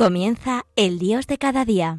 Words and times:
Comienza 0.00 0.62
El 0.76 0.98
Dios 0.98 1.26
de 1.26 1.36
cada 1.36 1.66
día. 1.66 1.98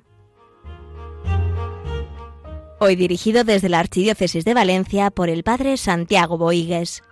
Hoy 2.80 2.96
dirigido 2.96 3.44
desde 3.44 3.70
la 3.70 3.78
Archidiócesis 3.78 4.44
de 4.44 4.56
Valencia 4.56 5.12
por 5.12 5.30
el 5.30 5.44
Padre 5.44 5.78
Santiago 5.78 6.40
Boigues. 6.40 7.04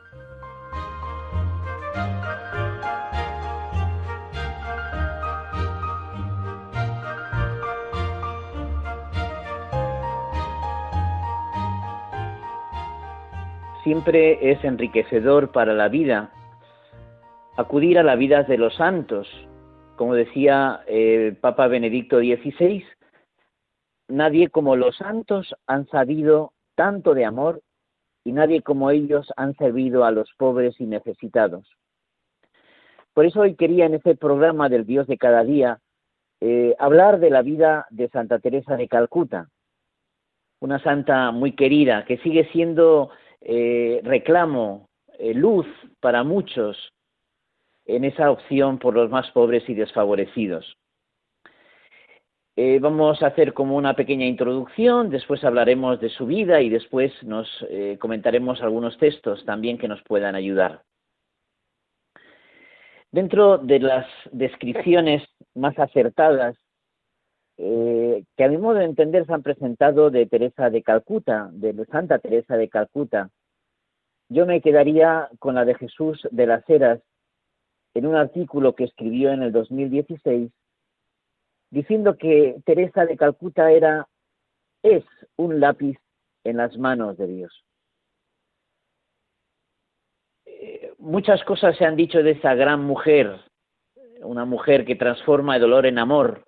Siempre 13.83 14.51
es 14.51 14.63
enriquecedor 14.63 15.51
para 15.51 15.75
la 15.75 15.87
vida 15.87 16.31
acudir 17.57 17.99
a 17.99 18.03
la 18.03 18.15
vida 18.15 18.41
de 18.41 18.57
los 18.57 18.73
santos, 18.75 19.27
como 19.99 20.15
decía 20.15 20.79
el 20.87 21.35
Papa 21.35 21.67
Benedicto 21.67 22.19
XVI, 22.19 22.85
nadie 24.07 24.47
como 24.47 24.77
los 24.77 24.95
santos 24.95 25.53
han 25.67 25.87
sabido 25.87 26.53
tanto 26.75 27.13
de 27.13 27.25
amor 27.25 27.61
y 28.23 28.31
nadie 28.31 28.61
como 28.61 28.91
ellos 28.91 29.27
han 29.35 29.57
servido 29.57 30.05
a 30.05 30.11
los 30.11 30.31
pobres 30.37 30.79
y 30.79 30.85
necesitados. 30.85 31.67
Por 33.13 33.25
eso 33.25 33.41
hoy 33.41 33.55
quería 33.55 33.87
en 33.87 33.95
este 33.95 34.15
programa 34.15 34.69
del 34.69 34.85
Dios 34.85 35.05
de 35.05 35.17
cada 35.17 35.43
día 35.43 35.81
eh, 36.39 36.77
hablar 36.79 37.19
de 37.19 37.31
la 37.31 37.41
vida 37.41 37.85
de 37.89 38.07
Santa 38.07 38.39
Teresa 38.39 38.77
de 38.77 38.87
Calcuta, 38.87 39.49
una 40.61 40.81
santa 40.81 41.31
muy 41.31 41.57
querida 41.57 42.05
que 42.05 42.19
sigue 42.19 42.47
siendo 42.53 43.09
eh, 43.41 43.99
reclamo, 44.05 44.87
eh, 45.17 45.33
luz 45.33 45.67
para 45.99 46.23
muchos, 46.23 46.93
en 47.89 48.03
esa 48.03 48.29
opción 48.29 48.77
por 48.77 48.93
los 48.93 49.09
más 49.09 49.29
pobres 49.31 49.67
y 49.67 49.73
desfavorecidos. 49.73 50.77
Eh, 52.55 52.77
vamos 52.79 53.23
a 53.23 53.27
hacer 53.27 53.53
como 53.53 53.75
una 53.77 53.95
pequeña 53.95 54.25
introducción, 54.25 55.09
después 55.09 55.43
hablaremos 55.43 55.99
de 55.99 56.09
su 56.09 56.25
vida 56.25 56.61
y 56.61 56.69
después 56.69 57.11
nos 57.23 57.47
eh, 57.69 57.97
comentaremos 57.99 58.61
algunos 58.61 58.97
textos 58.97 59.43
también 59.45 59.77
que 59.77 59.87
nos 59.87 60.03
puedan 60.03 60.35
ayudar. 60.35 60.83
Dentro 63.11 63.57
de 63.57 63.79
las 63.79 64.05
descripciones 64.31 65.23
más 65.55 65.79
acertadas 65.79 66.57
eh, 67.57 68.23
que 68.37 68.43
a 68.43 68.49
mi 68.49 68.57
modo 68.57 68.75
de 68.75 68.85
entender 68.85 69.25
se 69.25 69.33
han 69.33 69.41
presentado 69.41 70.11
de 70.11 70.27
Teresa 70.27 70.69
de 70.69 70.83
Calcuta, 70.83 71.49
de 71.53 71.73
Santa 71.85 72.19
Teresa 72.19 72.55
de 72.55 72.69
Calcuta, 72.69 73.29
yo 74.29 74.45
me 74.45 74.61
quedaría 74.61 75.27
con 75.39 75.55
la 75.55 75.65
de 75.65 75.73
Jesús 75.73 76.27
de 76.29 76.45
las 76.45 76.69
Heras, 76.69 77.01
en 77.93 78.05
un 78.05 78.15
artículo 78.15 78.75
que 78.75 78.85
escribió 78.85 79.31
en 79.31 79.43
el 79.43 79.51
2016 79.51 80.51
diciendo 81.71 82.17
que 82.17 82.61
Teresa 82.65 83.05
de 83.05 83.17
Calcuta 83.17 83.71
era 83.71 84.07
es 84.83 85.03
un 85.35 85.59
lápiz 85.59 85.97
en 86.43 86.57
las 86.57 86.77
manos 86.77 87.17
de 87.17 87.27
Dios. 87.27 87.65
Eh, 90.45 90.93
muchas 90.97 91.43
cosas 91.43 91.77
se 91.77 91.85
han 91.85 91.95
dicho 91.95 92.23
de 92.23 92.31
esa 92.31 92.55
gran 92.55 92.83
mujer, 92.83 93.39
una 94.21 94.45
mujer 94.45 94.85
que 94.85 94.95
transforma 94.95 95.55
el 95.55 95.61
dolor 95.61 95.85
en 95.85 95.99
amor, 95.99 96.45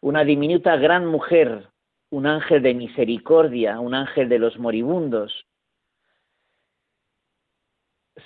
una 0.00 0.24
diminuta 0.24 0.76
gran 0.76 1.06
mujer, 1.06 1.68
un 2.10 2.26
ángel 2.26 2.62
de 2.62 2.74
misericordia, 2.74 3.80
un 3.80 3.94
ángel 3.94 4.28
de 4.28 4.38
los 4.38 4.58
moribundos, 4.58 5.46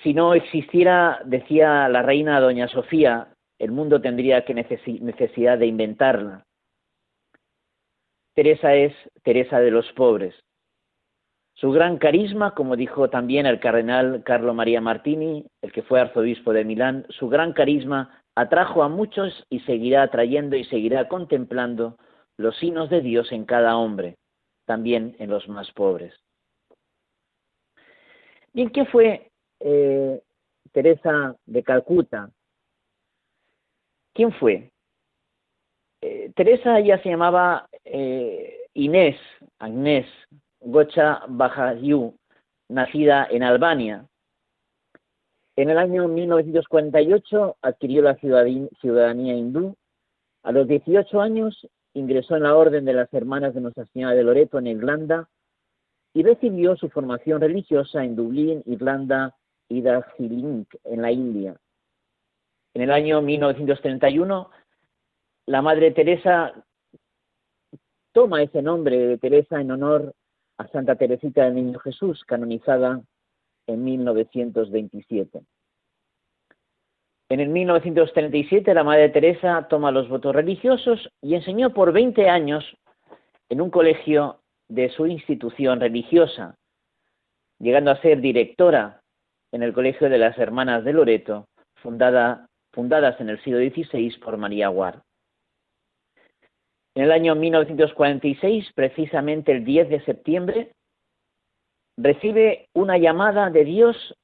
si 0.02 0.14
no 0.14 0.34
existiera, 0.34 1.20
decía 1.24 1.88
la 1.88 2.02
reina 2.02 2.40
doña 2.40 2.68
Sofía, 2.68 3.28
el 3.58 3.70
mundo 3.70 4.00
tendría 4.00 4.44
que 4.44 4.54
necesidad 4.54 5.58
de 5.58 5.66
inventarla. 5.66 6.44
Teresa 8.34 8.74
es 8.74 8.92
Teresa 9.22 9.60
de 9.60 9.70
los 9.70 9.90
pobres. 9.92 10.34
Su 11.54 11.70
gran 11.70 11.96
carisma, 11.96 12.54
como 12.54 12.76
dijo 12.76 13.08
también 13.08 13.46
el 13.46 13.60
cardenal 13.60 14.22
Carlo 14.24 14.52
María 14.52 14.82
Martini, 14.82 15.46
el 15.62 15.72
que 15.72 15.82
fue 15.82 16.00
arzobispo 16.00 16.52
de 16.52 16.64
Milán, 16.64 17.06
su 17.08 17.30
gran 17.30 17.54
carisma 17.54 18.22
atrajo 18.34 18.82
a 18.82 18.90
muchos 18.90 19.46
y 19.48 19.60
seguirá 19.60 20.02
atrayendo 20.02 20.56
y 20.56 20.64
seguirá 20.64 21.08
contemplando 21.08 21.96
los 22.36 22.58
signos 22.58 22.90
de 22.90 23.00
Dios 23.00 23.32
en 23.32 23.46
cada 23.46 23.78
hombre, 23.78 24.16
también 24.66 25.16
en 25.18 25.30
los 25.30 25.48
más 25.48 25.72
pobres. 25.72 26.12
Bien, 28.52 28.68
¿qué 28.68 28.84
fue 28.84 29.25
eh, 29.60 30.22
Teresa 30.72 31.36
de 31.46 31.62
Calcuta. 31.62 32.30
¿Quién 34.12 34.32
fue? 34.32 34.70
Eh, 36.00 36.32
Teresa 36.34 36.78
ella 36.78 37.02
se 37.02 37.10
llamaba 37.10 37.68
eh, 37.84 38.66
Inés, 38.74 39.16
Agnés 39.58 40.06
Gocha 40.60 41.22
Bajayu, 41.28 42.14
nacida 42.68 43.26
en 43.30 43.42
Albania. 43.42 44.06
En 45.56 45.70
el 45.70 45.78
año 45.78 46.08
1948 46.08 47.56
adquirió 47.62 48.02
la 48.02 48.16
ciudadanía 48.16 49.34
hindú. 49.34 49.74
A 50.42 50.52
los 50.52 50.68
18 50.68 51.20
años 51.20 51.66
ingresó 51.94 52.36
en 52.36 52.42
la 52.42 52.54
Orden 52.54 52.84
de 52.84 52.92
las 52.92 53.12
Hermanas 53.14 53.54
de 53.54 53.62
Nuestra 53.62 53.86
Señora 53.86 54.14
de 54.14 54.22
Loreto 54.22 54.58
en 54.58 54.66
Irlanda 54.66 55.28
y 56.12 56.22
recibió 56.22 56.76
su 56.76 56.90
formación 56.90 57.40
religiosa 57.40 58.04
en 58.04 58.16
Dublín, 58.16 58.62
Irlanda, 58.66 59.34
y 59.68 59.82
en 59.84 61.02
la 61.02 61.10
India. 61.12 61.56
En 62.74 62.82
el 62.82 62.90
año 62.90 63.22
1931, 63.22 64.50
la 65.46 65.62
Madre 65.62 65.90
Teresa 65.92 66.52
toma 68.12 68.42
ese 68.42 68.62
nombre 68.62 68.96
de 68.96 69.18
Teresa 69.18 69.60
en 69.60 69.70
honor 69.70 70.14
a 70.58 70.68
Santa 70.68 70.96
Teresita 70.96 71.44
del 71.44 71.54
Niño 71.54 71.78
Jesús, 71.78 72.24
canonizada 72.24 73.00
en 73.66 73.84
1927. 73.84 75.42
En 77.28 77.40
el 77.40 77.48
1937 77.48 78.72
la 78.72 78.84
Madre 78.84 79.08
Teresa 79.08 79.66
toma 79.68 79.90
los 79.90 80.08
votos 80.08 80.34
religiosos 80.34 81.10
y 81.20 81.34
enseñó 81.34 81.74
por 81.74 81.92
20 81.92 82.28
años 82.28 82.64
en 83.48 83.60
un 83.60 83.70
colegio 83.70 84.40
de 84.68 84.90
su 84.90 85.06
institución 85.06 85.80
religiosa, 85.80 86.56
llegando 87.58 87.90
a 87.90 88.00
ser 88.00 88.20
directora 88.20 89.02
en 89.52 89.62
el 89.62 89.72
Colegio 89.72 90.08
de 90.08 90.18
las 90.18 90.36
Hermanas 90.38 90.84
de 90.84 90.92
Loreto, 90.92 91.46
fundada, 91.76 92.46
fundadas 92.72 93.20
en 93.20 93.30
el 93.30 93.42
siglo 93.42 93.58
XVI 93.58 94.18
por 94.18 94.36
María 94.36 94.68
Guard. 94.68 95.02
En 96.94 97.04
el 97.04 97.12
año 97.12 97.34
1946, 97.34 98.72
precisamente 98.74 99.52
el 99.52 99.64
10 99.64 99.88
de 99.90 100.04
septiembre, 100.04 100.72
recibe 101.98 102.68
una 102.74 102.98
llamada 102.98 103.50
de 103.50 103.64
Dios 103.64 104.14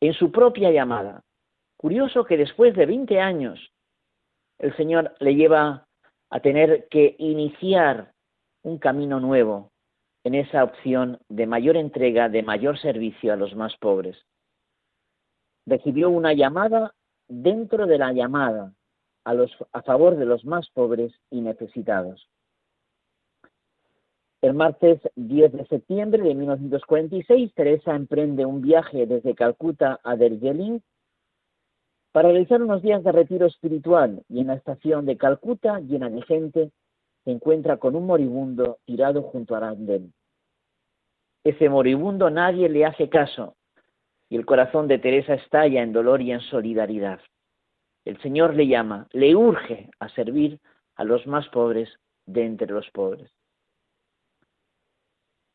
en 0.00 0.12
su 0.14 0.30
propia 0.30 0.70
llamada. 0.70 1.22
Curioso 1.76 2.24
que 2.24 2.36
después 2.36 2.74
de 2.74 2.86
20 2.86 3.20
años 3.20 3.70
el 4.58 4.76
Señor 4.76 5.14
le 5.20 5.34
lleva 5.34 5.86
a 6.30 6.40
tener 6.40 6.88
que 6.88 7.16
iniciar 7.18 8.12
un 8.62 8.78
camino 8.78 9.20
nuevo 9.20 9.70
en 10.24 10.34
esa 10.34 10.64
opción 10.64 11.18
de 11.28 11.46
mayor 11.46 11.76
entrega, 11.76 12.28
de 12.28 12.42
mayor 12.42 12.78
servicio 12.78 13.32
a 13.32 13.36
los 13.36 13.54
más 13.54 13.76
pobres 13.76 14.22
recibió 15.68 16.10
una 16.10 16.32
llamada 16.32 16.94
dentro 17.28 17.86
de 17.86 17.98
la 17.98 18.12
llamada 18.12 18.72
a, 19.24 19.82
favor 19.82 20.16
de 20.16 20.24
los 20.24 20.44
más 20.44 20.68
pobres 20.70 21.12
y 21.30 21.40
necesitados. 21.40 22.28
El 24.40 24.54
martes 24.54 25.00
10 25.16 25.52
de 25.52 25.66
septiembre 25.66 26.22
de 26.22 26.34
1946, 26.34 27.52
Teresa 27.54 27.94
emprende 27.94 28.46
un 28.46 28.62
viaje 28.62 29.06
desde 29.06 29.34
Calcuta 29.34 30.00
a 30.02 30.16
Darjeeling 30.16 30.80
para 32.12 32.30
realizar 32.30 32.62
unos 32.62 32.80
días 32.80 33.04
de 33.04 33.12
retiro 33.12 33.46
espiritual 33.46 34.22
y 34.28 34.40
en 34.40 34.46
la 34.46 34.54
estación 34.54 35.04
de 35.04 35.16
Calcuta, 35.16 35.80
llena 35.80 36.08
de 36.08 36.22
gente, 36.22 36.70
se 37.24 37.32
encuentra 37.32 37.76
con 37.76 37.94
un 37.96 38.06
moribundo 38.06 38.78
tirado 38.86 39.22
junto 39.22 39.54
a 39.54 39.68
andén. 39.68 40.14
Ese 41.44 41.68
moribundo 41.68 42.30
nadie 42.30 42.68
le 42.68 42.86
hace 42.86 43.08
caso, 43.08 43.57
y 44.28 44.36
el 44.36 44.46
corazón 44.46 44.88
de 44.88 44.98
Teresa 44.98 45.34
estalla 45.34 45.82
en 45.82 45.92
dolor 45.92 46.20
y 46.20 46.32
en 46.32 46.40
solidaridad. 46.40 47.20
El 48.04 48.20
Señor 48.20 48.54
le 48.54 48.66
llama, 48.66 49.06
le 49.12 49.34
urge 49.34 49.90
a 49.98 50.08
servir 50.10 50.60
a 50.96 51.04
los 51.04 51.26
más 51.26 51.48
pobres 51.48 51.88
de 52.26 52.44
entre 52.44 52.72
los 52.72 52.88
pobres. 52.90 53.30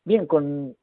Bien, 0.04 0.26
con 0.26 0.76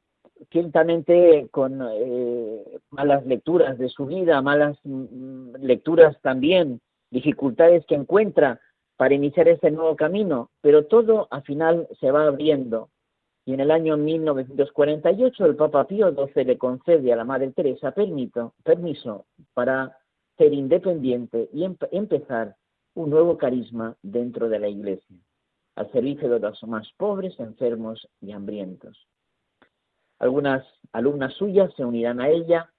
ciertamente 0.50 1.48
con 1.50 1.80
eh, 1.92 2.78
malas 2.90 3.24
lecturas 3.26 3.78
de 3.78 3.88
su 3.88 4.06
vida, 4.06 4.42
malas 4.42 4.78
mm, 4.84 5.56
lecturas 5.60 6.20
también, 6.20 6.80
dificultades 7.10 7.84
que 7.86 7.94
encuentra 7.94 8.60
para 8.96 9.14
iniciar 9.14 9.48
este 9.48 9.70
nuevo 9.70 9.96
camino, 9.96 10.50
pero 10.60 10.86
todo 10.86 11.28
al 11.30 11.42
final 11.42 11.88
se 12.00 12.10
va 12.10 12.24
abriendo 12.24 12.90
y 13.44 13.54
en 13.54 13.60
el 13.60 13.70
año 13.70 13.96
1948 13.96 15.46
el 15.46 15.56
Papa 15.56 15.86
Pío 15.86 16.12
XII 16.12 16.44
le 16.44 16.58
concede 16.58 17.12
a 17.12 17.16
la 17.16 17.24
Madre 17.24 17.50
Teresa 17.50 17.92
permiso, 17.92 19.26
para 19.52 19.98
ser 20.38 20.52
independiente 20.52 21.48
y 21.52 21.64
empezar 21.64 22.56
un 22.94 23.10
nuevo 23.10 23.36
carisma 23.38 23.96
dentro 24.02 24.48
de 24.48 24.58
la 24.58 24.68
Iglesia, 24.68 25.16
al 25.76 25.90
servicio 25.90 26.28
de 26.30 26.38
los 26.38 26.62
más 26.64 26.88
pobres, 26.96 27.38
enfermos 27.40 28.08
y 28.20 28.32
hambrientos. 28.32 29.06
Algunas 30.18 30.64
alumnas 30.92 31.34
suyas 31.34 31.72
se 31.74 31.84
unirán 31.84 32.20
a 32.20 32.28
ella 32.28 32.70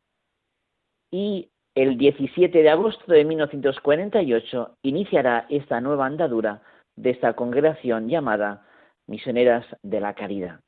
y 1.11 1.49
el 1.75 1.97
17 1.97 2.61
de 2.61 2.69
agosto 2.69 3.11
de 3.11 3.25
1948 3.25 4.77
iniciará 4.83 5.45
esta 5.49 5.81
nueva 5.81 6.05
andadura 6.05 6.61
de 6.95 7.09
esta 7.09 7.33
congregación 7.33 8.07
llamada 8.07 8.65
Misioneras 9.13 9.63
de 9.83 9.99
la 9.99 10.15
Caridad. 10.15 10.59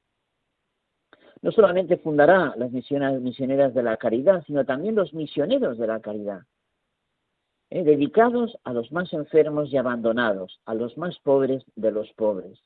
No 1.42 1.52
solamente 1.52 1.98
fundará 1.98 2.54
las 2.58 2.72
misiones 2.72 3.20
misioneras 3.20 3.74
de 3.74 3.82
la 3.82 3.98
caridad, 3.98 4.44
sino 4.46 4.64
también 4.66 4.94
los 4.94 5.16
misioneros 5.16 5.80
de 5.80 5.88
la 5.88 6.00
caridad, 6.00 6.42
¿eh? 7.72 7.84
dedicados 7.84 8.56
a 8.64 8.72
los 8.72 8.92
más 8.92 9.12
enfermos 9.14 9.74
y 9.74 9.78
abandonados, 9.78 10.62
a 10.68 10.76
los 10.76 10.96
más 10.96 11.18
pobres 11.22 11.64
de 11.76 11.90
los 11.90 12.14
pobres. 12.14 12.60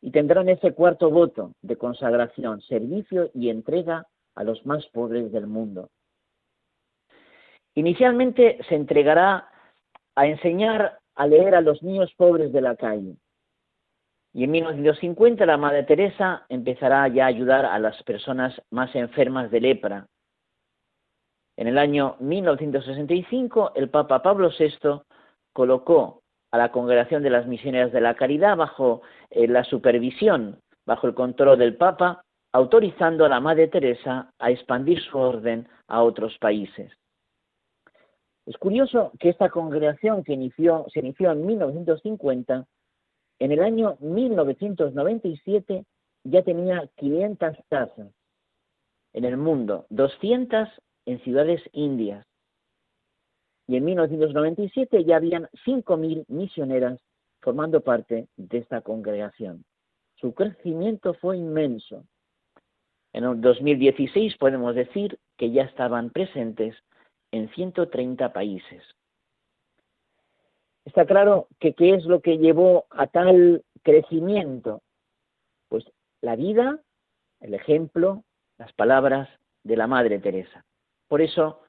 Y 0.00 0.12
tendrán 0.12 0.48
ese 0.48 0.74
cuarto 0.74 1.10
voto 1.10 1.54
de 1.60 1.76
consagración, 1.76 2.60
servicio 2.60 3.30
y 3.34 3.50
entrega 3.50 4.06
a 4.36 4.44
los 4.44 4.64
más 4.64 4.86
pobres 4.92 5.32
del 5.32 5.48
mundo. 5.48 5.88
Inicialmente 7.74 8.60
se 8.68 8.76
entregará 8.76 9.48
a 10.14 10.26
enseñar 10.28 11.00
a 11.16 11.26
leer 11.26 11.56
a 11.56 11.60
los 11.60 11.82
niños 11.82 12.14
pobres 12.16 12.52
de 12.52 12.60
la 12.60 12.76
calle. 12.76 13.16
Y 14.34 14.44
en 14.44 14.50
1950 14.50 15.44
la 15.44 15.56
Madre 15.56 15.82
Teresa 15.82 16.46
empezará 16.48 17.06
ya 17.08 17.24
a 17.24 17.28
ayudar 17.28 17.66
a 17.66 17.78
las 17.78 18.02
personas 18.04 18.60
más 18.70 18.94
enfermas 18.94 19.50
de 19.50 19.60
lepra. 19.60 20.06
En 21.56 21.66
el 21.66 21.76
año 21.76 22.16
1965 22.20 23.72
el 23.74 23.90
Papa 23.90 24.22
Pablo 24.22 24.50
VI 24.58 25.02
colocó 25.52 26.22
a 26.50 26.58
la 26.58 26.72
Congregación 26.72 27.22
de 27.22 27.30
las 27.30 27.46
Misioneras 27.46 27.92
de 27.92 28.00
la 28.00 28.14
Caridad 28.14 28.56
bajo 28.56 29.02
eh, 29.30 29.48
la 29.48 29.64
supervisión, 29.64 30.60
bajo 30.86 31.06
el 31.06 31.14
control 31.14 31.58
del 31.58 31.76
Papa, 31.76 32.22
autorizando 32.52 33.24
a 33.24 33.28
la 33.28 33.40
Madre 33.40 33.68
Teresa 33.68 34.30
a 34.38 34.50
expandir 34.50 35.00
su 35.02 35.18
orden 35.18 35.68
a 35.88 36.02
otros 36.02 36.36
países. 36.38 36.92
Es 38.44 38.56
curioso 38.58 39.12
que 39.18 39.28
esta 39.28 39.50
congregación 39.50 40.24
que 40.24 40.32
inició, 40.32 40.86
se 40.92 41.00
inició 41.00 41.30
en 41.30 41.46
1950, 41.46 42.66
en 43.42 43.50
el 43.50 43.60
año 43.60 43.96
1997 43.98 45.84
ya 46.22 46.42
tenía 46.44 46.88
500 46.96 47.56
casas 47.68 48.12
en 49.14 49.24
el 49.24 49.36
mundo, 49.36 49.84
200 49.90 50.68
en 51.06 51.20
ciudades 51.24 51.60
indias. 51.72 52.24
Y 53.66 53.78
en 53.78 53.84
1997 53.84 55.04
ya 55.04 55.16
habían 55.16 55.48
5.000 55.66 56.24
misioneras 56.28 57.00
formando 57.40 57.80
parte 57.80 58.28
de 58.36 58.58
esta 58.58 58.80
congregación. 58.80 59.64
Su 60.20 60.34
crecimiento 60.34 61.14
fue 61.14 61.36
inmenso. 61.36 62.04
En 63.12 63.24
el 63.24 63.40
2016 63.40 64.36
podemos 64.36 64.76
decir 64.76 65.18
que 65.36 65.50
ya 65.50 65.64
estaban 65.64 66.10
presentes 66.10 66.76
en 67.32 67.48
130 67.48 68.32
países. 68.32 68.84
Está 70.84 71.06
claro 71.06 71.48
que 71.60 71.74
qué 71.74 71.94
es 71.94 72.04
lo 72.04 72.20
que 72.20 72.38
llevó 72.38 72.86
a 72.90 73.06
tal 73.06 73.62
crecimiento. 73.82 74.82
Pues 75.68 75.84
la 76.20 76.36
vida, 76.36 76.80
el 77.40 77.54
ejemplo, 77.54 78.24
las 78.58 78.72
palabras 78.72 79.28
de 79.62 79.76
la 79.76 79.86
Madre 79.86 80.18
Teresa. 80.18 80.64
Por 81.08 81.22
eso 81.22 81.60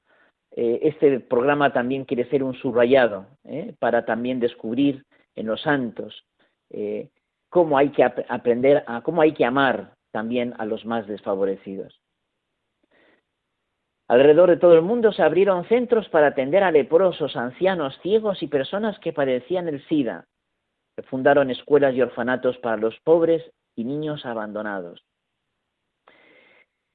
eh, 0.51 0.79
este 0.83 1.19
programa 1.19 1.73
también 1.73 2.05
quiere 2.05 2.29
ser 2.29 2.43
un 2.43 2.53
subrayado 2.55 3.25
¿eh? 3.43 3.75
para 3.79 4.05
también 4.05 4.39
descubrir 4.39 5.05
en 5.35 5.47
los 5.47 5.61
santos 5.61 6.25
eh, 6.69 7.09
cómo 7.49 7.77
hay 7.77 7.89
que 7.89 8.03
aprender 8.03 8.83
a 8.87 9.01
cómo 9.01 9.21
hay 9.21 9.33
que 9.33 9.45
amar 9.45 9.93
también 10.11 10.53
a 10.57 10.65
los 10.65 10.85
más 10.85 11.07
desfavorecidos. 11.07 12.02
Alrededor 14.13 14.51
de 14.51 14.57
todo 14.57 14.75
el 14.75 14.83
mundo 14.83 15.11
se 15.11 15.23
abrieron 15.23 15.65
centros 15.65 16.07
para 16.09 16.27
atender 16.27 16.61
a 16.61 16.69
leprosos, 16.69 17.35
ancianos, 17.35 17.97
ciegos 18.03 18.43
y 18.43 18.47
personas 18.47 18.99
que 18.99 19.11
padecían 19.11 19.67
el 19.67 19.83
SIDA. 19.87 20.27
Se 20.95 21.01
fundaron 21.01 21.49
escuelas 21.49 21.95
y 21.95 22.01
orfanatos 22.03 22.59
para 22.59 22.77
los 22.77 22.95
pobres 22.99 23.43
y 23.75 23.85
niños 23.85 24.23
abandonados. 24.27 25.03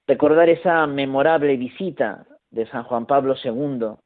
Recordar 0.07 0.49
esa 0.49 0.87
memorable 0.87 1.57
visita 1.57 2.25
de 2.53 2.69
San 2.69 2.85
Juan 2.85 3.05
Pablo 3.07 3.35
II 3.43 3.97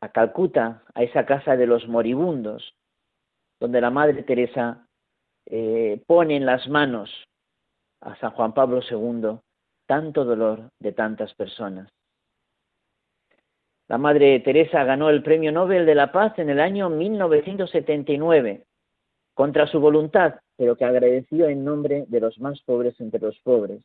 a 0.00 0.08
Calcuta, 0.08 0.82
a 0.94 1.04
esa 1.04 1.26
casa 1.26 1.56
de 1.56 1.68
los 1.68 1.86
moribundos, 1.86 2.74
donde 3.60 3.80
la 3.80 3.90
Madre 3.90 4.24
Teresa 4.24 4.84
eh, 5.46 6.02
pone 6.08 6.34
en 6.34 6.44
las 6.44 6.66
manos 6.66 7.08
a 8.00 8.16
San 8.16 8.32
Juan 8.32 8.52
Pablo 8.52 8.80
II 8.82 9.38
tanto 9.86 10.24
dolor 10.24 10.70
de 10.80 10.90
tantas 10.90 11.32
personas. 11.34 11.88
La 13.88 13.98
Madre 13.98 14.40
Teresa 14.40 14.82
ganó 14.82 15.10
el 15.10 15.22
Premio 15.22 15.52
Nobel 15.52 15.86
de 15.86 15.94
la 15.94 16.10
Paz 16.10 16.36
en 16.40 16.50
el 16.50 16.58
año 16.58 16.90
1979, 16.90 18.64
contra 19.32 19.68
su 19.68 19.78
voluntad, 19.78 20.40
pero 20.56 20.76
que 20.76 20.84
agradeció 20.84 21.48
en 21.48 21.64
nombre 21.64 22.04
de 22.08 22.20
los 22.20 22.36
más 22.40 22.60
pobres 22.62 23.00
entre 23.00 23.20
los 23.20 23.38
pobres. 23.44 23.84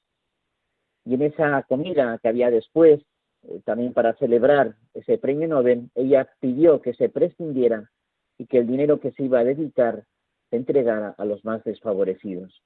Y 1.06 1.14
en 1.14 1.22
esa 1.22 1.62
comida 1.64 2.18
que 2.20 2.30
había 2.30 2.50
después, 2.50 3.00
eh, 3.44 3.62
también 3.64 3.94
para 3.94 4.16
celebrar 4.16 4.74
ese 4.96 5.20
premio 5.20 5.48
Nobel, 5.48 5.92
ella 5.94 6.28
pidió 6.40 6.82
que 6.82 6.96
se 6.96 7.10
prescindiera 7.10 7.92
y 8.40 8.48
que 8.48 8.58
el 8.58 8.66
dinero 8.66 9.00
que 9.00 9.12
se 9.12 9.24
iba 9.24 9.40
a 9.40 9.44
dedicar 9.44 10.04
se 10.50 10.56
entregara 10.56 11.14
a 11.16 11.26
los 11.26 11.46
más 11.46 11.64
desfavorecidos. 11.64 12.64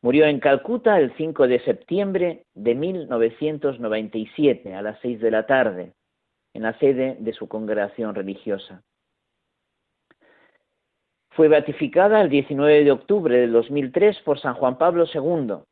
Murió 0.00 0.26
en 0.26 0.38
Calcuta 0.38 0.98
el 0.98 1.12
5 1.16 1.48
de 1.48 1.58
septiembre 1.64 2.44
de 2.54 2.74
1997 2.76 4.74
a 4.74 4.82
las 4.82 5.00
6 5.00 5.20
de 5.20 5.30
la 5.30 5.46
tarde, 5.46 5.92
en 6.54 6.62
la 6.62 6.78
sede 6.78 7.16
de 7.18 7.32
su 7.32 7.48
congregación 7.48 8.14
religiosa. 8.14 8.82
Fue 11.30 11.48
beatificada 11.48 12.20
el 12.20 12.30
19 12.30 12.84
de 12.84 12.92
octubre 12.92 13.36
del 13.38 13.52
2003 13.52 14.20
por 14.20 14.40
San 14.40 14.54
Juan 14.54 14.78
Pablo 14.78 15.04
II 15.12 15.64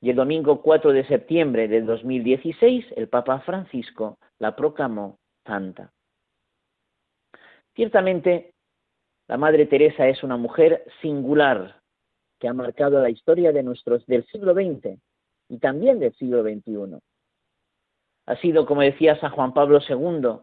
y 0.00 0.10
el 0.10 0.16
domingo 0.16 0.62
4 0.62 0.92
de 0.92 1.06
septiembre 1.06 1.68
del 1.68 1.86
2016 1.86 2.86
el 2.96 3.08
Papa 3.08 3.40
Francisco 3.40 4.18
la 4.38 4.54
proclamó 4.54 5.18
santa. 5.44 5.92
Ciertamente, 7.74 8.52
la 9.28 9.36
Madre 9.36 9.66
Teresa 9.66 10.06
es 10.08 10.22
una 10.22 10.36
mujer 10.36 10.84
singular 11.00 11.81
que 12.42 12.48
ha 12.48 12.52
marcado 12.52 13.00
la 13.00 13.08
historia 13.08 13.52
de 13.52 13.62
nuestros, 13.62 14.04
del 14.06 14.26
siglo 14.26 14.52
XX 14.52 14.98
y 15.48 15.58
también 15.58 16.00
del 16.00 16.12
siglo 16.14 16.42
XXI. 16.42 16.98
Ha 18.26 18.36
sido, 18.38 18.66
como 18.66 18.80
decía 18.80 19.14
San 19.20 19.30
Juan 19.30 19.54
Pablo 19.54 19.78
II, 19.88 20.40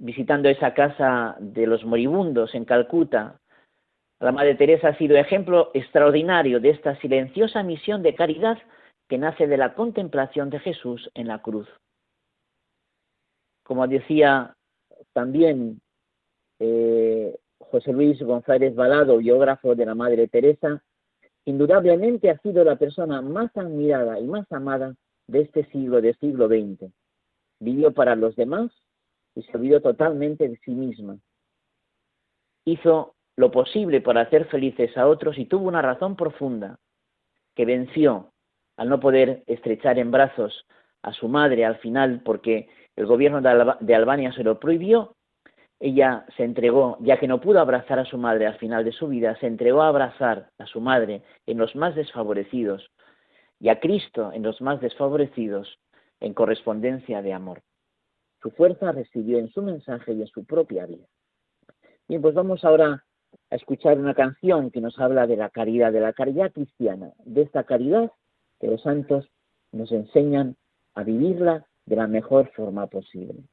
visitando 0.00 0.48
esa 0.48 0.74
casa 0.74 1.36
de 1.38 1.68
los 1.68 1.84
moribundos 1.84 2.56
en 2.56 2.64
Calcuta, 2.64 3.38
la 4.18 4.32
Madre 4.32 4.56
Teresa 4.56 4.88
ha 4.88 4.98
sido 4.98 5.16
ejemplo 5.16 5.70
extraordinario 5.74 6.58
de 6.58 6.70
esta 6.70 7.00
silenciosa 7.00 7.62
misión 7.62 8.02
de 8.02 8.16
caridad 8.16 8.58
que 9.08 9.16
nace 9.16 9.46
de 9.46 9.58
la 9.58 9.74
contemplación 9.74 10.50
de 10.50 10.58
Jesús 10.58 11.08
en 11.14 11.28
la 11.28 11.40
cruz. 11.40 11.68
Como 13.62 13.86
decía 13.86 14.56
también 15.12 15.80
eh, 16.58 17.38
José 17.60 17.92
Luis 17.92 18.20
González 18.20 18.74
Balado, 18.74 19.18
biógrafo 19.18 19.76
de 19.76 19.86
la 19.86 19.94
Madre 19.94 20.26
Teresa, 20.26 20.82
indudablemente 21.48 22.28
ha 22.28 22.38
sido 22.38 22.62
la 22.62 22.76
persona 22.76 23.22
más 23.22 23.56
admirada 23.56 24.20
y 24.20 24.24
más 24.24 24.50
amada 24.52 24.94
de 25.26 25.40
este 25.40 25.64
siglo, 25.70 26.02
del 26.02 26.14
siglo 26.18 26.46
XX. 26.46 26.92
Vivió 27.58 27.94
para 27.94 28.14
los 28.16 28.36
demás 28.36 28.70
y 29.34 29.42
se 29.42 29.56
olvidó 29.56 29.80
totalmente 29.80 30.46
de 30.46 30.58
sí 30.58 30.72
misma. 30.72 31.18
Hizo 32.66 33.14
lo 33.36 33.50
posible 33.50 34.02
para 34.02 34.20
hacer 34.20 34.44
felices 34.48 34.94
a 34.98 35.06
otros 35.06 35.38
y 35.38 35.46
tuvo 35.46 35.68
una 35.68 35.80
razón 35.80 36.16
profunda, 36.16 36.78
que 37.54 37.64
venció 37.64 38.32
al 38.76 38.90
no 38.90 39.00
poder 39.00 39.42
estrechar 39.46 39.98
en 39.98 40.10
brazos 40.10 40.66
a 41.02 41.14
su 41.14 41.28
madre 41.28 41.64
al 41.64 41.78
final 41.78 42.20
porque 42.26 42.68
el 42.94 43.06
gobierno 43.06 43.40
de 43.80 43.94
Albania 43.94 44.32
se 44.32 44.44
lo 44.44 44.60
prohibió 44.60 45.16
ella 45.80 46.26
se 46.36 46.44
entregó, 46.44 46.96
ya 47.00 47.18
que 47.18 47.28
no 47.28 47.40
pudo 47.40 47.60
abrazar 47.60 47.98
a 47.98 48.04
su 48.04 48.18
madre 48.18 48.46
al 48.46 48.58
final 48.58 48.84
de 48.84 48.92
su 48.92 49.08
vida, 49.08 49.36
se 49.36 49.46
entregó 49.46 49.82
a 49.82 49.88
abrazar 49.88 50.50
a 50.58 50.66
su 50.66 50.80
madre 50.80 51.22
en 51.46 51.58
los 51.58 51.76
más 51.76 51.94
desfavorecidos 51.94 52.90
y 53.60 53.68
a 53.68 53.78
Cristo 53.78 54.32
en 54.32 54.42
los 54.42 54.60
más 54.60 54.80
desfavorecidos 54.80 55.78
en 56.20 56.34
correspondencia 56.34 57.22
de 57.22 57.32
amor. 57.32 57.62
Su 58.42 58.50
fuerza 58.50 58.92
residió 58.92 59.38
en 59.38 59.48
su 59.50 59.62
mensaje 59.62 60.12
y 60.12 60.22
en 60.22 60.26
su 60.28 60.44
propia 60.44 60.86
vida. 60.86 61.06
Bien, 62.08 62.22
pues 62.22 62.34
vamos 62.34 62.64
ahora 62.64 63.04
a 63.50 63.54
escuchar 63.54 63.98
una 63.98 64.14
canción 64.14 64.70
que 64.70 64.80
nos 64.80 64.98
habla 64.98 65.26
de 65.26 65.36
la 65.36 65.50
caridad, 65.50 65.92
de 65.92 66.00
la 66.00 66.12
caridad 66.12 66.52
cristiana, 66.52 67.12
de 67.24 67.42
esta 67.42 67.64
caridad 67.64 68.10
que 68.60 68.68
los 68.68 68.82
santos 68.82 69.28
nos 69.72 69.92
enseñan 69.92 70.56
a 70.94 71.04
vivirla 71.04 71.66
de 71.86 71.96
la 71.96 72.06
mejor 72.06 72.50
forma 72.52 72.86
posible. 72.86 73.44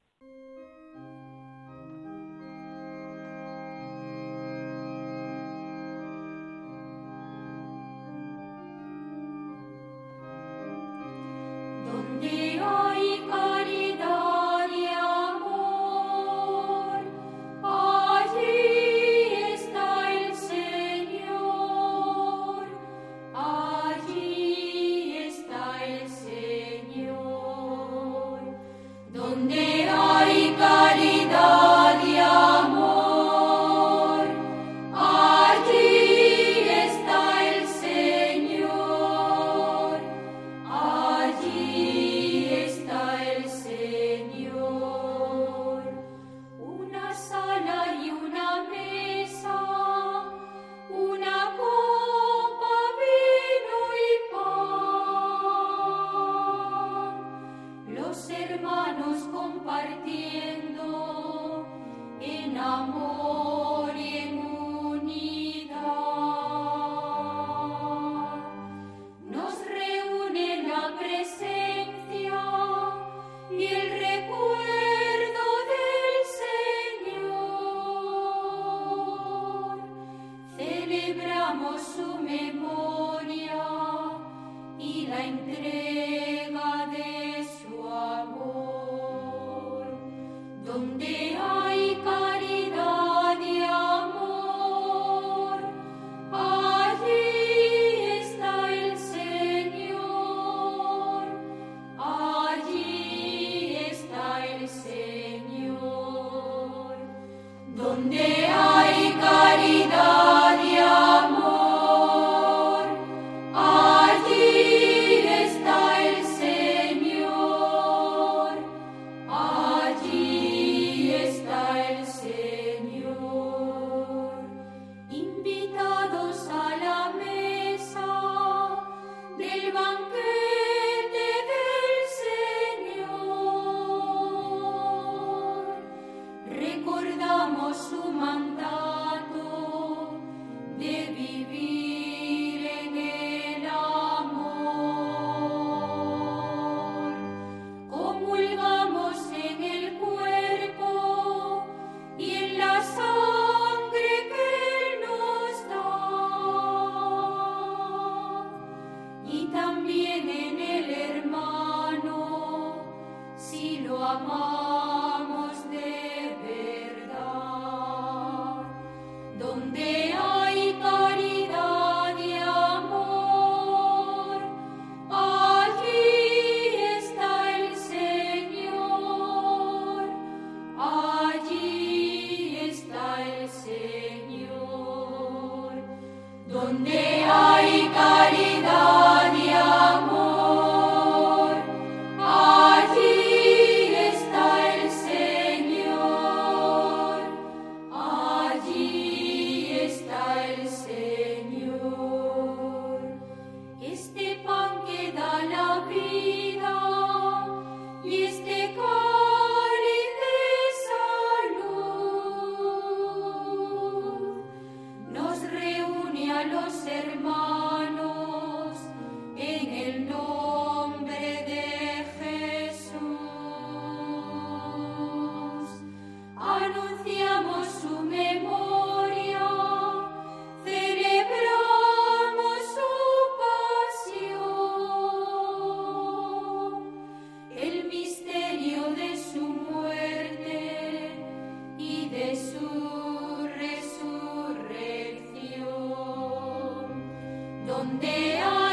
donde 247.86 248.08
hay 248.08 248.65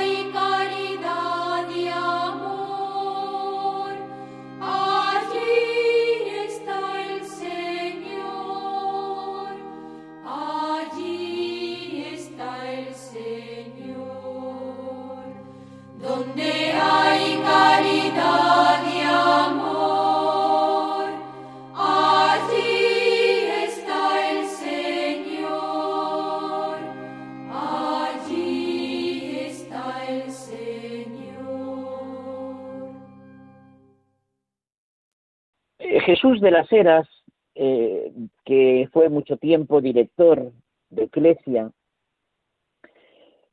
Jesús 36.33 36.41
de 36.41 36.51
las 36.51 36.73
Heras, 36.73 37.07
eh, 37.55 38.11
que 38.47 38.89
fue 38.91 39.11
mucho 39.11 39.37
tiempo 39.37 39.83
director 39.83 40.51
de 40.89 41.05
Iglesia, 41.05 41.71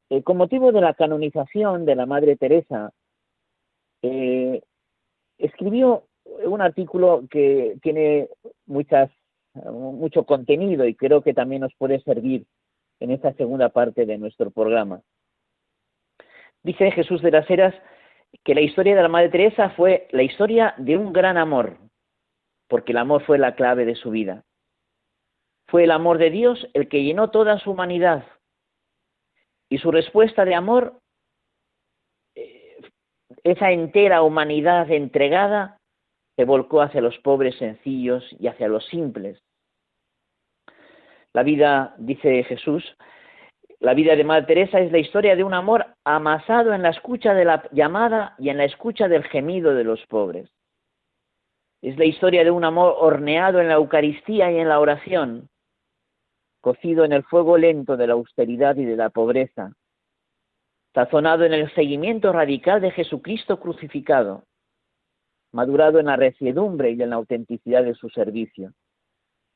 eh, 0.09 0.23
con 0.23 0.37
motivo 0.37 0.71
de 0.71 0.79
la 0.79 0.93
canonización 0.93 1.85
de 1.85 1.95
la 1.95 2.05
Madre 2.05 2.37
Teresa, 2.37 2.91
eh, 4.01 4.61
escribió 5.37 6.05
un 6.45 6.61
artículo 6.61 7.25
que 7.29 7.77
tiene 7.81 8.29
muchas, 8.65 9.11
mucho 9.65 10.23
contenido 10.23 10.85
y 10.85 10.95
creo 10.95 11.21
que 11.21 11.33
también 11.33 11.63
nos 11.63 11.75
puede 11.75 11.99
servir 12.01 12.45
en 13.01 13.11
esta 13.11 13.33
segunda 13.33 13.69
parte 13.69 14.05
de 14.05 14.17
nuestro 14.17 14.51
programa. 14.51 15.01
Dice 16.63 16.91
Jesús 16.91 17.21
de 17.21 17.31
las 17.31 17.49
Heras 17.49 17.75
que 18.45 18.55
la 18.55 18.61
historia 18.61 18.95
de 18.95 19.01
la 19.01 19.09
Madre 19.09 19.29
Teresa 19.29 19.71
fue 19.71 20.07
la 20.11 20.23
historia 20.23 20.75
de 20.77 20.95
un 20.95 21.11
gran 21.11 21.35
amor, 21.35 21.88
porque 22.69 22.93
el 22.93 22.99
amor 22.99 23.23
fue 23.25 23.37
la 23.37 23.55
clave 23.55 23.83
de 23.83 23.95
su 23.95 24.11
vida. 24.11 24.45
Fue 25.67 25.83
el 25.83 25.91
amor 25.91 26.17
de 26.17 26.29
Dios 26.29 26.67
el 26.73 26.87
que 26.87 27.03
llenó 27.03 27.31
toda 27.31 27.59
su 27.59 27.71
humanidad. 27.71 28.25
Y 29.69 29.79
su 29.79 29.91
respuesta 29.91 30.45
de 30.45 30.55
amor, 30.55 30.99
eh, 32.35 32.77
esa 33.43 33.71
entera 33.71 34.21
humanidad 34.21 34.89
entregada, 34.89 35.77
se 36.35 36.45
volcó 36.45 36.81
hacia 36.81 37.01
los 37.01 37.17
pobres 37.19 37.57
sencillos 37.57 38.23
y 38.39 38.47
hacia 38.47 38.67
los 38.67 38.85
simples. 38.85 39.39
La 41.33 41.43
vida, 41.43 41.95
dice 41.97 42.43
Jesús, 42.43 42.97
la 43.79 43.93
vida 43.93 44.15
de 44.15 44.23
Madre 44.23 44.45
Teresa 44.45 44.79
es 44.79 44.91
la 44.91 44.99
historia 44.99 45.35
de 45.35 45.43
un 45.43 45.53
amor 45.53 45.85
amasado 46.03 46.73
en 46.73 46.81
la 46.81 46.89
escucha 46.89 47.33
de 47.33 47.45
la 47.45 47.63
llamada 47.71 48.35
y 48.39 48.49
en 48.49 48.57
la 48.57 48.65
escucha 48.65 49.07
del 49.07 49.23
gemido 49.23 49.75
de 49.75 49.83
los 49.83 50.05
pobres. 50.07 50.49
Es 51.81 51.97
la 51.97 52.05
historia 52.05 52.43
de 52.43 52.51
un 52.51 52.65
amor 52.65 52.95
horneado 52.97 53.61
en 53.61 53.69
la 53.69 53.75
Eucaristía 53.75 54.51
y 54.51 54.57
en 54.57 54.67
la 54.67 54.81
oración, 54.81 55.47
cocido 56.59 57.05
en 57.05 57.13
el 57.13 57.23
fuego 57.23 57.57
lento 57.57 57.95
de 57.95 58.07
la 58.07 58.13
austeridad 58.13 58.75
y 58.75 58.83
de 58.83 58.97
la 58.97 59.09
pobreza, 59.09 59.71
sazonado 60.93 61.45
en 61.45 61.53
el 61.53 61.73
seguimiento 61.75 62.33
radical 62.33 62.81
de 62.81 62.91
Jesucristo 62.91 63.61
crucificado, 63.61 64.43
madurado 65.53 65.99
en 65.99 66.07
la 66.07 66.17
resiedumbre 66.17 66.91
y 66.91 67.01
en 67.01 67.11
la 67.11 67.15
autenticidad 67.15 67.83
de 67.83 67.93
su 67.93 68.09
servicio. 68.09 68.73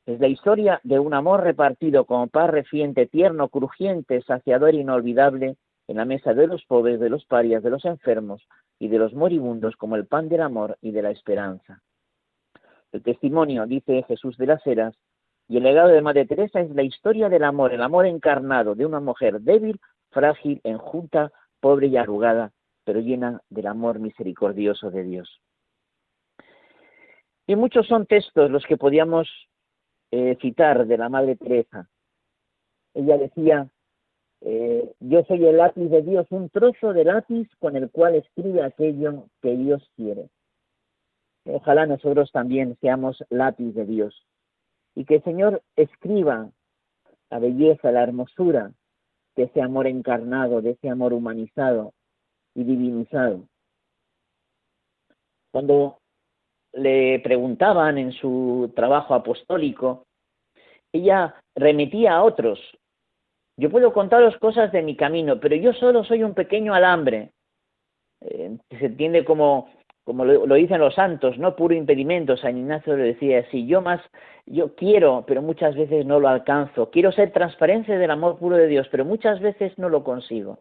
Es 0.06 0.20
la 0.22 0.28
historia 0.28 0.80
de 0.84 1.00
un 1.00 1.14
amor 1.14 1.44
repartido 1.44 2.06
como 2.06 2.28
paz 2.28 2.50
reciente, 2.50 3.06
tierno, 3.06 3.50
crujiente, 3.50 4.22
saciador 4.22 4.70
e 4.70 4.78
inolvidable 4.78 5.58
en 5.90 5.98
la 5.98 6.06
mesa 6.06 6.34
de 6.34 6.48
los 6.48 6.64
pobres, 6.66 7.02
de 7.02 7.10
los 7.10 7.26
parias, 7.26 7.64
de 7.64 7.70
los 7.70 7.84
enfermos 7.84 8.48
y 8.80 8.88
de 8.88 8.98
los 8.98 9.14
moribundos 9.14 9.76
como 9.76 9.98
el 9.98 10.08
pan 10.08 10.30
del 10.30 10.42
amor 10.42 10.78
y 10.82 10.92
de 10.92 11.02
la 11.02 11.12
esperanza. 11.12 11.82
El 12.94 13.02
testimonio, 13.02 13.66
dice 13.66 14.04
Jesús 14.08 14.38
de 14.38 14.46
las 14.46 14.66
Heras, 14.66 14.96
y 15.48 15.58
el 15.58 15.64
legado 15.64 15.90
de 15.90 16.02
Madre 16.02 16.26
Teresa 16.26 16.62
es 16.62 16.70
la 16.70 16.84
historia 16.84 17.28
del 17.28 17.44
amor, 17.44 17.74
el 17.74 17.82
amor 17.82 18.06
encarnado 18.06 18.76
de 18.76 18.86
una 18.86 19.00
mujer 19.00 19.42
débil, 19.42 19.82
frágil, 20.12 20.62
enjuta, 20.64 21.32
pobre 21.60 21.88
y 21.88 21.98
arrugada, 21.98 22.52
pero 22.86 23.00
llena 23.00 23.42
del 23.50 23.68
amor 23.68 24.00
misericordioso 24.00 24.92
de 24.92 25.04
Dios. 25.04 25.42
Y 27.48 27.56
muchos 27.56 27.88
son 27.88 28.06
textos 28.06 28.50
los 28.52 28.64
que 28.66 28.78
podíamos 28.78 29.28
eh, 30.12 30.38
citar 30.40 30.86
de 30.86 30.98
la 30.98 31.10
Madre 31.10 31.36
Teresa. 31.36 31.90
Ella 32.94 33.18
decía, 33.18 33.68
eh, 34.42 34.94
yo 35.00 35.24
soy 35.24 35.46
el 35.46 35.58
lápiz 35.58 35.90
de 35.90 36.04
Dios, 36.04 36.28
un 36.30 36.50
trozo 36.50 36.94
de 36.94 37.06
lápiz 37.06 37.50
con 37.60 37.76
el 37.76 37.90
cual 37.90 38.16
escribe 38.16 38.62
aquello 38.62 39.26
que 39.42 39.58
Dios 39.58 39.90
quiere. 39.96 40.30
Ojalá 41.46 41.86
nosotros 41.86 42.32
también 42.32 42.78
seamos 42.80 43.24
lápiz 43.30 43.74
de 43.74 43.86
Dios 43.86 44.26
y 44.96 45.06
que 45.06 45.16
el 45.16 45.24
Señor 45.24 45.62
escriba 45.76 46.50
la 47.30 47.40
belleza, 47.40 47.92
la 47.92 48.04
hermosura 48.04 48.72
de 49.36 49.44
ese 49.44 49.62
amor 49.62 49.88
encarnado, 49.88 50.62
de 50.62 50.72
ese 50.72 50.90
amor 50.90 51.14
humanizado 51.14 51.94
y 52.56 52.64
divinizado. 52.64 53.48
Cuando 55.52 56.00
le 56.74 57.20
preguntaban 57.20 57.98
en 57.98 58.12
su 58.12 58.72
trabajo 58.76 59.14
apostólico, 59.14 60.06
ella 60.92 61.36
remitía 61.56 62.14
a 62.14 62.24
otros. 62.24 62.60
Yo 63.58 63.70
puedo 63.70 63.94
contaros 63.94 64.38
cosas 64.38 64.72
de 64.72 64.82
mi 64.82 64.96
camino, 64.96 65.40
pero 65.40 65.56
yo 65.56 65.74
solo 65.74 66.04
soy 66.04 66.24
un 66.24 66.34
pequeño 66.34 66.74
alambre. 66.74 67.32
Eh, 68.22 68.58
se 68.70 68.86
entiende 68.86 69.26
como, 69.26 69.70
como 70.04 70.26
lo, 70.26 70.56
dicen 70.56 70.80
los 70.80 70.96
santos, 70.96 71.38
no 71.38 71.56
puro 71.56 71.74
impedimento. 71.74 72.36
San 72.36 72.58
Ignacio 72.58 72.98
le 72.98 73.04
decía 73.04 73.40
así, 73.40 73.66
yo 73.66 73.82
más, 73.82 74.02
yo 74.46 74.76
quiero, 74.76 75.24
pero 75.26 75.42
muchas 75.42 75.76
veces 75.76 76.06
no 76.06 76.20
lo 76.20 76.28
alcanzo. 76.28 76.90
Quiero 76.92 77.12
ser 77.12 77.32
transparencia 77.32 77.98
del 77.98 78.12
amor 78.12 78.38
puro 78.38 78.58
de 78.58 78.68
Dios, 78.68 78.88
pero 78.92 79.06
muchas 79.06 79.40
veces 79.40 79.78
no 79.78 79.90
lo 79.90 80.04
consigo. 80.04 80.60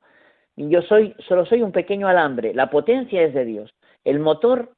Yo 0.57 0.83
soy, 0.83 1.14
solo 1.26 1.44
soy 1.46 1.62
un 1.62 1.72
pequeño 1.72 2.07
alambre. 2.07 2.55
La 2.55 2.70
potencia 2.70 3.22
es 3.22 3.35
de 3.35 3.44
Dios. 3.44 3.74
El 4.05 4.20
motor 4.20 4.74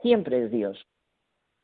siempre 0.00 0.44
es 0.44 0.50
Dios. 0.50 0.86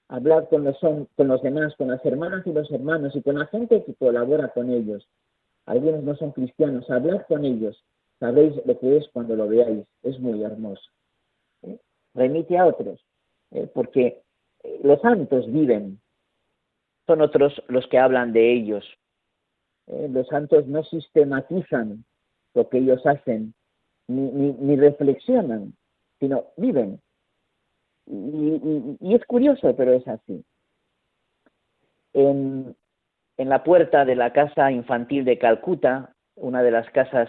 Hablar 0.08 0.48
con 0.48 0.62
los, 0.62 0.78
con 0.78 1.28
los 1.28 1.42
demás, 1.42 1.74
con 1.76 1.88
las 1.88 2.04
hermanas 2.04 2.46
y 2.46 2.52
los 2.52 2.70
hermanos 2.70 3.16
y 3.16 3.22
con 3.22 3.38
la 3.38 3.46
gente 3.46 3.82
que 3.84 3.94
colabora 3.94 4.48
con 4.48 4.70
ellos. 4.70 5.08
Algunos 5.64 6.04
no 6.04 6.14
son 6.14 6.30
cristianos, 6.30 6.88
hablar 6.90 7.26
con 7.26 7.44
ellos. 7.44 7.82
Sabéis 8.20 8.54
lo 8.64 8.78
que 8.78 8.98
es 8.98 9.08
cuando 9.12 9.34
lo 9.34 9.48
veáis, 9.48 9.84
es 10.04 10.20
muy 10.20 10.42
hermoso. 10.42 10.95
¿Eh? 12.16 12.18
Remite 12.18 12.58
a 12.58 12.66
otros, 12.66 13.04
¿eh? 13.52 13.68
porque 13.72 14.22
eh, 14.62 14.80
los 14.82 15.00
santos 15.00 15.50
viven, 15.52 16.00
son 17.06 17.20
otros 17.20 17.62
los 17.68 17.86
que 17.88 17.98
hablan 17.98 18.32
de 18.32 18.52
ellos. 18.52 18.84
Los 19.86 20.26
santos 20.26 20.66
no 20.66 20.82
sistematizan 20.82 22.04
lo 22.54 22.68
que 22.68 22.78
ellos 22.78 23.06
hacen, 23.06 23.54
ni, 24.08 24.52
ni 24.52 24.74
reflexionan, 24.74 25.74
sino 26.18 26.46
viven. 26.56 27.00
Y, 28.06 29.14
es 29.14 29.24
curioso, 29.26 29.76
pero 29.76 29.92
es 29.92 30.06
así. 30.08 30.44
En, 32.14 32.74
en 33.36 33.48
la 33.48 33.62
puerta 33.62 34.04
de 34.04 34.16
la 34.16 34.32
casa 34.32 34.72
infantil 34.72 35.24
de 35.24 35.38
Calcuta, 35.38 36.16
una 36.34 36.64
de 36.64 36.72
las 36.72 36.90
casas 36.90 37.28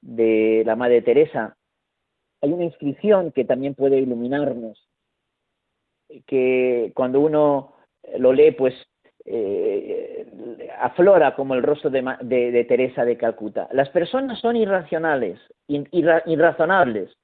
de 0.00 0.64
la 0.66 0.74
Madre 0.74 1.00
Teresa, 1.02 1.56
hay 2.44 2.52
una 2.52 2.64
inscripción 2.64 3.32
que 3.32 3.46
también 3.46 3.74
puede 3.74 3.96
iluminarnos, 3.96 4.86
que 6.26 6.92
cuando 6.94 7.20
uno 7.20 7.72
lo 8.18 8.34
lee, 8.34 8.50
pues 8.52 8.74
eh, 9.24 10.70
aflora 10.78 11.34
como 11.36 11.54
el 11.54 11.62
rostro 11.62 11.88
de, 11.88 12.02
de, 12.20 12.64
Teresa 12.64 13.06
de 13.06 13.16
Calcuta. 13.16 13.66
Las 13.72 13.88
personas 13.88 14.40
son 14.40 14.56
irracionales, 14.56 15.40
irrazonables, 15.66 17.16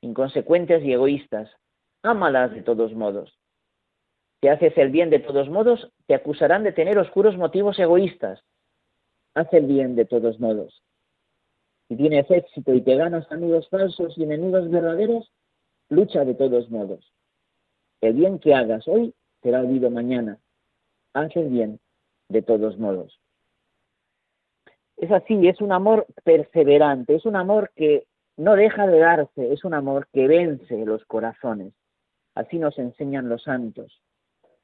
inconsecuentes 0.00 0.84
y 0.84 0.92
egoístas 0.92 1.50
ámalas 2.04 2.52
de 2.52 2.62
todos 2.62 2.94
modos. 2.94 3.36
Si 4.40 4.46
haces 4.46 4.78
el 4.78 4.90
bien 4.90 5.10
de 5.10 5.18
todos 5.18 5.48
modos, 5.50 5.90
te 6.06 6.14
acusarán 6.14 6.62
de 6.62 6.70
tener 6.70 6.98
oscuros 6.98 7.36
motivos 7.36 7.76
egoístas. 7.80 8.44
Haz 9.34 9.52
el 9.52 9.66
bien 9.66 9.96
de 9.96 10.04
todos 10.04 10.38
modos. 10.38 10.84
Si 11.88 11.96
tienes 11.96 12.30
éxito 12.30 12.74
y 12.74 12.82
te 12.82 12.96
ganas 12.96 13.30
amigos 13.32 13.68
falsos 13.70 14.16
y 14.18 14.22
enemigos 14.22 14.70
verdaderos, 14.70 15.32
lucha 15.88 16.24
de 16.24 16.34
todos 16.34 16.70
modos. 16.70 17.12
El 18.00 18.14
bien 18.14 18.38
que 18.38 18.54
hagas 18.54 18.86
hoy 18.86 19.14
será 19.42 19.60
olvido 19.60 19.90
mañana. 19.90 20.38
Haz 21.14 21.34
el 21.36 21.48
bien 21.48 21.80
de 22.28 22.42
todos 22.42 22.78
modos. 22.78 23.18
Es 24.98 25.10
así, 25.10 25.48
es 25.48 25.60
un 25.60 25.72
amor 25.72 26.06
perseverante, 26.24 27.14
es 27.14 27.24
un 27.24 27.36
amor 27.36 27.70
que 27.74 28.06
no 28.36 28.54
deja 28.54 28.86
de 28.86 28.98
darse, 28.98 29.52
es 29.52 29.64
un 29.64 29.72
amor 29.72 30.08
que 30.12 30.26
vence 30.26 30.84
los 30.84 31.04
corazones. 31.06 31.72
Así 32.34 32.58
nos 32.58 32.78
enseñan 32.78 33.28
los 33.28 33.44
santos. 33.44 34.02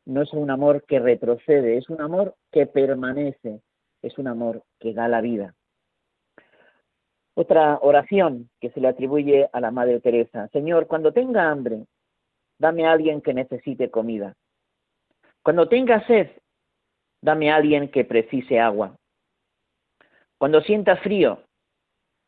No 0.04 0.22
es 0.22 0.32
un 0.32 0.50
amor 0.50 0.84
que 0.84 0.98
retrocede, 0.98 1.78
es 1.78 1.88
un 1.88 2.00
amor 2.00 2.34
que 2.52 2.66
permanece, 2.66 3.62
es 4.02 4.18
un 4.18 4.28
amor 4.28 4.62
que 4.78 4.92
da 4.92 5.08
la 5.08 5.20
vida. 5.20 5.54
Otra 7.34 7.78
oración 7.82 8.48
que 8.60 8.70
se 8.70 8.80
le 8.80 8.88
atribuye 8.88 9.48
a 9.52 9.60
la 9.60 9.70
Madre 9.70 10.00
Teresa. 10.00 10.48
Señor, 10.48 10.86
cuando 10.86 11.12
tenga 11.12 11.50
hambre, 11.50 11.86
dame 12.58 12.86
a 12.86 12.92
alguien 12.92 13.20
que 13.20 13.34
necesite 13.34 13.90
comida. 13.90 14.34
Cuando 15.42 15.68
tenga 15.68 16.06
sed, 16.06 16.30
dame 17.20 17.50
a 17.50 17.56
alguien 17.56 17.90
que 17.90 18.04
precise 18.04 18.60
agua. 18.60 18.96
Cuando 20.38 20.60
sienta 20.60 20.96
frío, 20.96 21.42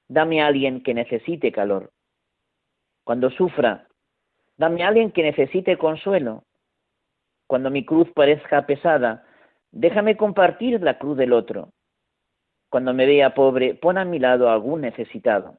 dame 0.09 0.42
a 0.42 0.49
alguien 0.49 0.83
que 0.83 0.95
necesite 0.95 1.53
calor. 1.53 1.90
Cuando 3.05 3.31
sufra, 3.31 3.87
Dame 4.59 4.83
a 4.83 4.88
alguien 4.88 5.12
que 5.12 5.23
necesite 5.23 5.77
consuelo. 5.77 6.45
Cuando 7.47 7.71
mi 7.71 7.85
cruz 7.85 8.11
parezca 8.14 8.66
pesada, 8.66 9.25
déjame 9.71 10.16
compartir 10.16 10.81
la 10.83 10.99
cruz 10.99 11.16
del 11.16 11.33
otro. 11.33 11.73
Cuando 12.77 12.93
me 12.93 13.07
vea 13.07 13.33
pobre, 13.33 13.75
pon 13.75 13.97
a 13.97 14.05
mi 14.05 14.19
lado 14.19 14.51
a 14.51 14.53
algún 14.53 14.83
necesitado. 14.83 15.57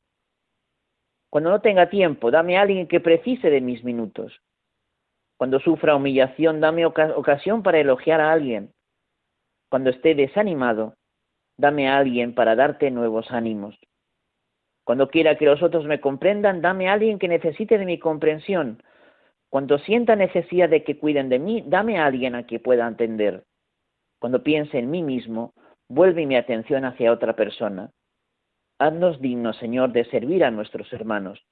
Cuando 1.31 1.49
no 1.49 1.61
tenga 1.61 1.89
tiempo, 1.89 2.29
dame 2.29 2.59
a 2.59 2.61
alguien 2.61 2.87
que 2.87 2.99
precise 2.99 3.49
de 3.49 3.59
mis 3.59 3.83
minutos. 3.83 4.39
Cuando 5.35 5.59
sufra 5.59 5.95
humillación, 5.95 6.61
dame 6.61 6.85
ocasión 6.85 7.63
para 7.63 7.79
elogiar 7.79 8.21
a 8.21 8.31
alguien. 8.31 8.71
Cuando 9.67 9.89
esté 9.89 10.13
desanimado, 10.13 10.93
dame 11.57 11.89
a 11.89 11.97
alguien 11.97 12.35
para 12.35 12.55
darte 12.55 12.91
nuevos 12.91 13.31
ánimos. 13.31 13.75
Cuando 14.83 15.09
quiera 15.09 15.39
que 15.39 15.45
los 15.45 15.63
otros 15.63 15.85
me 15.85 15.99
comprendan, 15.99 16.61
dame 16.61 16.87
a 16.87 16.93
alguien 16.93 17.17
que 17.17 17.27
necesite 17.27 17.79
de 17.79 17.85
mi 17.85 17.97
comprensión. 17.97 18.83
Cuando 19.49 19.79
sienta 19.79 20.15
necesidad 20.15 20.69
de 20.69 20.83
que 20.83 20.99
cuiden 20.99 21.29
de 21.29 21.39
mí, 21.39 21.63
dame 21.65 21.97
a 21.97 22.05
alguien 22.05 22.35
a 22.35 22.43
quien 22.43 22.61
pueda 22.61 22.87
entender. 22.87 23.43
Cuando 24.19 24.43
piense 24.43 24.77
en 24.77 24.91
mí 24.91 25.01
mismo, 25.01 25.55
vuelve 25.89 26.25
mi 26.25 26.35
atención 26.35 26.85
hacia 26.85 27.11
otra 27.11 27.35
persona. 27.35 27.91
Haznos 28.79 29.19
dignos, 29.21 29.57
Señor, 29.57 29.91
de 29.91 30.05
servir 30.05 30.43
a 30.43 30.51
nuestros 30.51 30.91
hermanos. 30.93 31.43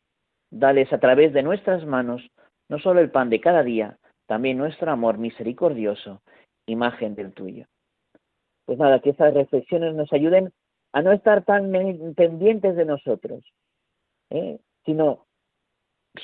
Dales 0.52 0.92
a 0.94 1.00
través 1.00 1.34
de 1.34 1.44
nuestras 1.44 1.86
manos 1.86 2.22
no 2.70 2.80
solo 2.80 3.00
el 3.00 3.12
pan 3.12 3.30
de 3.30 3.42
cada 3.42 3.64
día, 3.64 3.98
también 4.28 4.58
nuestro 4.58 4.92
amor 4.92 5.18
misericordioso, 5.18 6.22
imagen 6.66 7.16
del 7.16 7.34
tuyo. 7.34 7.66
Pues 8.66 8.80
nada, 8.80 9.00
que 9.00 9.12
esas 9.12 9.34
reflexiones 9.34 9.94
nos 9.94 10.12
ayuden 10.14 10.52
a 10.94 11.02
no 11.02 11.12
estar 11.12 11.44
tan 11.44 11.72
pendientes 12.16 12.76
de 12.76 12.86
nosotros, 12.86 13.44
¿eh? 14.32 14.60
sino 14.86 15.26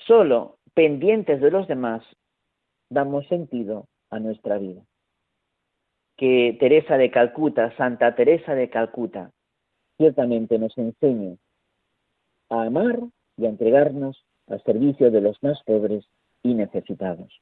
solo 0.07 0.57
pendientes 0.73 1.41
de 1.41 1.51
los 1.51 1.67
demás, 1.67 2.03
damos 2.89 3.27
sentido 3.27 3.87
a 4.09 4.19
nuestra 4.19 4.57
vida. 4.57 4.81
Que 6.21 6.55
Teresa 6.59 6.99
de 6.99 7.09
Calcuta, 7.09 7.75
Santa 7.77 8.13
Teresa 8.13 8.53
de 8.53 8.69
Calcuta, 8.69 9.31
ciertamente 9.97 10.59
nos 10.59 10.77
enseñe 10.77 11.39
a 12.51 12.65
amar 12.65 12.99
y 13.37 13.47
a 13.47 13.49
entregarnos 13.49 14.23
al 14.45 14.61
servicio 14.61 15.09
de 15.09 15.19
los 15.19 15.41
más 15.41 15.63
pobres 15.63 16.05
y 16.43 16.53
necesitados. 16.53 17.41